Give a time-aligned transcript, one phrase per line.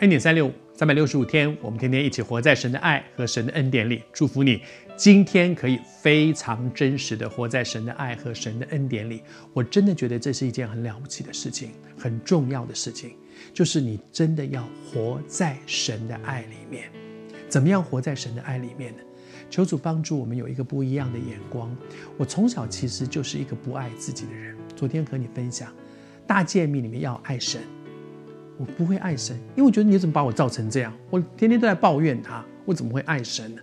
[0.00, 4.02] 恩典三六五，三百六十五天，我们天天一起活在神的爱和神的恩典里。
[4.12, 4.60] 祝福你，
[4.96, 9.22] 今天可以非常真实的活在神的爱和神的恩典里。
[9.52, 13.12] 我真的觉得这是一件很了不起的事情，很重要的事情，
[13.52, 16.90] 就是你真的要活在神的爱里面。
[17.48, 19.02] 怎么样活在神的爱里面呢？
[19.48, 21.74] 求主帮助我们有一个不一样的眼光。
[22.18, 24.56] 我从小其实就是一个不爱自己的人。
[24.74, 25.72] 昨天和你分享，
[26.26, 27.62] 大诫命里面要爱神。
[28.56, 30.92] 我不会爱神，因为我觉得你怎么把我造成这样？
[31.10, 33.60] 我天天都在抱怨他，我怎么会爱神呢？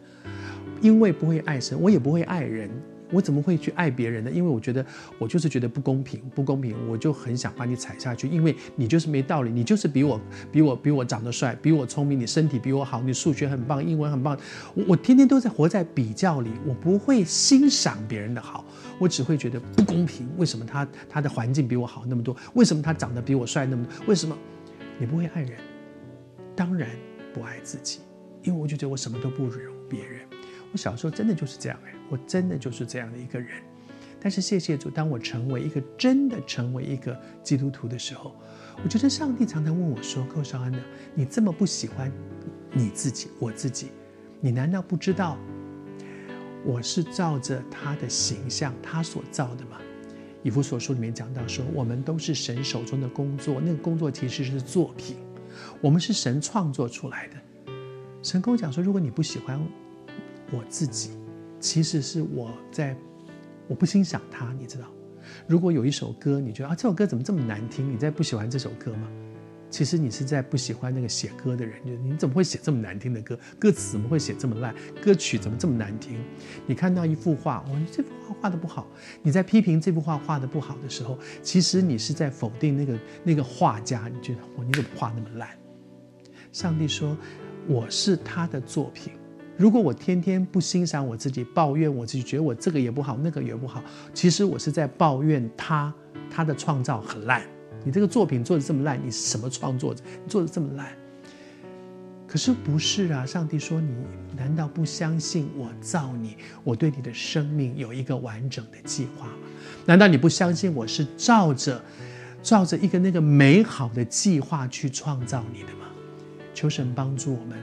[0.82, 2.70] 因为不会爱神，我也不会爱人，
[3.12, 4.32] 我怎么会去爱别人呢？
[4.32, 4.86] 因为我觉得
[5.18, 10.20] 我就是觉得不公平，不公平，我就很想把你踩下去，因为你就是没道理，你就是比我
[10.52, 14.38] 比我比我长得帅，比我聪明，你身体比我好，你数学很棒，英文很棒，
[14.74, 18.66] 我我天天都在活在比较里，我不会欣赏别人的好，
[19.00, 20.28] 我只会觉得不公平。
[20.38, 22.36] 为什么他他的环境比我好那么多？
[22.56, 24.08] 为什么他长得比我帅那么多？
[24.08, 24.36] 为什么？
[25.02, 25.58] 你不会爱人，
[26.56, 26.88] 当然
[27.34, 28.02] 不爱自己，
[28.44, 30.22] 因为我就觉得我什么都不如别人。
[30.72, 33.64] 我小时候真的就是这样哎，我真的就是这样的一个人。
[34.20, 38.36] 但是谢谢主，当我成为一个真的成为一个基督徒的时候，
[38.84, 40.80] 我觉得上帝常常问我说：“寇绍恩呢，
[41.16, 42.12] 你这么不喜欢
[42.72, 43.88] 你自己，我自己，
[44.40, 45.36] 你难道不知道
[46.64, 49.80] 我是照着他的形象，他所造的吗？”
[50.44, 55.18] 以弗所书里面讲到说，我们都是神手中的工作，那个工作其实是作品，
[55.80, 57.36] 我们是神创作出来的。
[58.24, 59.60] 神跟我讲说，如果你不喜欢
[60.52, 61.12] 我自己，
[61.60, 62.96] 其实是我在，
[63.68, 64.86] 我不欣赏他，你知道？
[65.48, 67.92] 如果有一首歌，你觉得啊，这首歌怎么这么难听？
[67.92, 69.08] 你在不喜欢这首歌吗？
[69.72, 73.40] 其实你是在不喜欢那个写歌的人，就你怎么会写这么难听的歌？
[73.58, 74.76] 歌词怎么会写这么烂？
[75.02, 76.20] 歌曲怎么这么难听？
[76.68, 78.86] 你看到一幅画，哦，你这幅画画得不好，
[79.24, 84.10] 你在批评这幅画画得不好的时候，其实你是在否定那个那个画家。
[84.14, 85.50] 你觉得，哦，你怎么画那么烂？
[86.52, 87.18] 上帝说，
[87.66, 89.14] 我是他的作品。
[89.56, 93.82] 如果我天天不欣赏我自己，抱怨我自己，觉得我这个也不好，那个也不好，
[94.14, 95.94] 其实我是在抱怨他，
[96.30, 97.42] 他的创造很烂。
[97.84, 100.04] 你这个作品做的这么烂，你是什么创作者？
[100.24, 100.96] 你做的这么烂，
[102.28, 103.26] 可是不是啊？
[103.26, 103.94] 上帝说：“你
[104.38, 106.38] 难道不相信我造你？
[106.64, 109.34] 我对你的生命有一个完整的计划吗？
[109.86, 111.84] 难道你不相信我是照着
[112.44, 115.88] 照着一个那个美好的计划去创造你的吗？”
[116.54, 117.58] 求神帮助我们。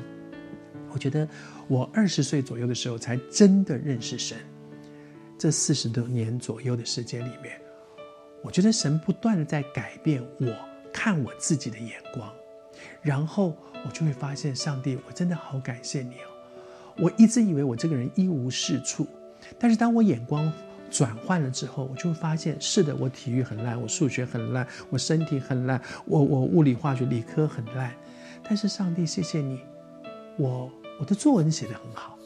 [0.91, 1.29] 我觉得
[1.69, 4.37] 我二十岁左右的时候才真的认识神，
[5.39, 7.53] 这四十多年左右的时间里面。
[8.43, 10.55] 我觉得神不断的在改变我
[10.93, 12.33] 看我自己的眼光，
[13.03, 16.29] 然后我就会发现，上帝，我真的好感谢你哦！
[16.99, 19.07] 我一直以为我这个人一无是处，
[19.59, 20.53] 但是当我眼光
[20.91, 27.95] 转换了之后，我就会发现，是的，我体育很烂，我数学很烂，我身体很烂，我我物理化学理科很烂，
[28.43, 29.61] 但是上帝，谢谢你，
[30.37, 32.18] 我我的作文写得很好。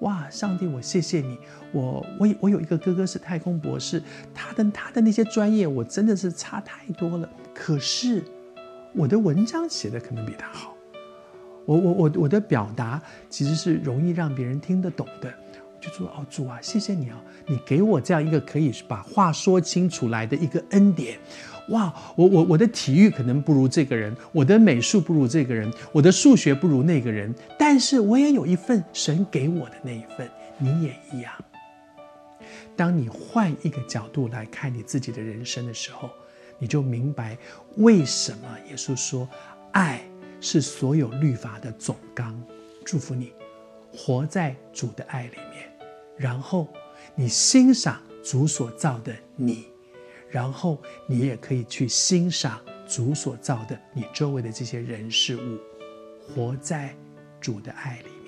[0.00, 1.38] 哇，上帝，我谢谢你。
[1.72, 4.02] 我我我有一个哥哥是太空博士，
[4.34, 7.28] 他的他的那些专业我真的是差太多了。
[7.54, 8.24] 可是
[8.94, 10.74] 我的文章写的可能比他好，
[11.66, 15.32] 我我我我的表达其实是容易让别人听得懂的。
[15.80, 21.18] 就说哦，主啊，谢谢你啊，你给我这样一个可以把话说清楚来的一个恩典。
[21.70, 31.32] 哇，我我我的体育可能不如这个人，我的美术不如这个人，我的数学不如那个人，但是我也有一份神给我的那一份，你也一样。
[32.76, 36.10] 当你换一个角度来看你自己的人生的时候，
[36.58, 37.36] 你就明白
[37.76, 39.28] 为什么耶稣说，
[39.72, 40.02] 爱
[40.40, 42.40] 是所有律法的总纲。
[42.84, 43.32] 祝福你，
[43.92, 45.70] 活在主的爱里面，
[46.16, 46.66] 然后
[47.14, 49.66] 你欣赏主所造的你。
[50.30, 55.58] 然后你也可以去欣赏主所造的你周围的这些人事物，
[56.18, 56.94] 活在
[57.40, 58.19] 主的爱里。